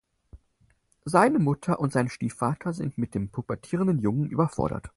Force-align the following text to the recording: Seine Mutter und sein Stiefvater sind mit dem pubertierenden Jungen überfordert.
Seine 1.05 1.37
Mutter 1.37 1.79
und 1.79 1.93
sein 1.93 2.09
Stiefvater 2.09 2.73
sind 2.73 2.97
mit 2.97 3.13
dem 3.13 3.29
pubertierenden 3.29 3.99
Jungen 3.99 4.31
überfordert. 4.31 4.89